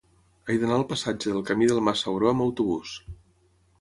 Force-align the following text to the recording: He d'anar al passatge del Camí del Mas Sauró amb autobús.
He 0.51 0.55
d'anar 0.61 0.77
al 0.77 0.85
passatge 0.93 1.33
del 1.35 1.45
Camí 1.49 1.67
del 1.73 1.85
Mas 1.89 2.03
Sauró 2.07 2.31
amb 2.33 2.47
autobús. 2.49 2.99